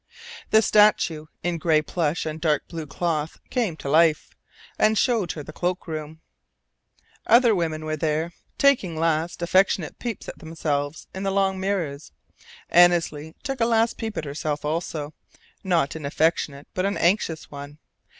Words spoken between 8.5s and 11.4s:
taking last, affectionate peeps at themselves in the